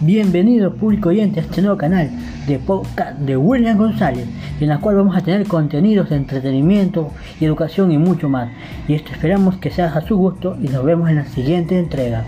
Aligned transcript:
Bienvenido 0.00 0.74
público 0.74 1.08
oyente 1.08 1.40
a 1.40 1.42
este 1.42 1.62
nuevo 1.62 1.78
canal 1.78 2.10
de 2.46 2.58
podcast 2.58 3.18
de 3.18 3.34
William 3.34 3.78
González, 3.78 4.26
en 4.60 4.68
la 4.68 4.78
cual 4.78 4.96
vamos 4.96 5.16
a 5.16 5.22
tener 5.22 5.48
contenidos 5.48 6.10
de 6.10 6.16
entretenimiento 6.16 7.12
y 7.40 7.46
educación 7.46 7.90
y 7.90 7.96
mucho 7.96 8.28
más. 8.28 8.50
Y 8.88 8.92
esto 8.92 9.12
esperamos 9.12 9.56
que 9.56 9.70
sea 9.70 9.86
a 9.86 10.02
su 10.02 10.18
gusto 10.18 10.54
y 10.60 10.68
nos 10.68 10.84
vemos 10.84 11.08
en 11.08 11.16
la 11.16 11.24
siguiente 11.24 11.78
entrega. 11.78 12.24